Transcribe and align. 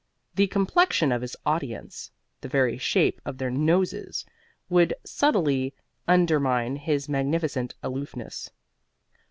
The 0.33 0.47
complexion 0.47 1.11
of 1.11 1.21
his 1.21 1.35
audience, 1.45 2.09
the 2.41 2.47
very 2.47 2.75
shape 2.79 3.21
of 3.23 3.37
their 3.37 3.51
noses, 3.51 4.25
would 4.67 4.95
subtly 5.05 5.75
undermine 6.07 6.75
his 6.75 7.07
magnificent 7.07 7.75
aloofness. 7.83 8.49